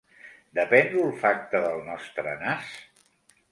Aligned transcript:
¿Depèn 0.59 0.89
l’olfacte 0.93 1.63
del 1.67 1.85
nostre 1.91 2.35
nas? 2.43 2.75